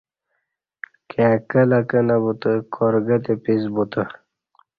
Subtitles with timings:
[1.11, 4.03] کای کہ لکہ نہ بوتہ کار گہ تے پیس بوتہ